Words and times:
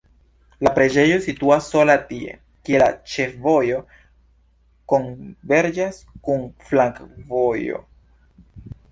La 0.65 0.69
preĝejo 0.77 1.17
situas 1.23 1.65
sola 1.73 1.97
tie, 2.11 2.31
kie 2.69 2.79
la 2.83 2.87
ĉefvojo 3.15 3.81
konverĝas 4.93 5.99
kun 6.29 6.41
flankovojo. 6.71 7.83